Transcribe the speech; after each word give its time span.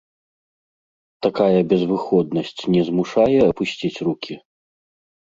Такая 1.25 1.59
безвыходнасць 1.73 2.61
не 2.77 2.81
змушае 2.87 3.35
апусціць 3.51 4.01
рукі? 4.09 4.35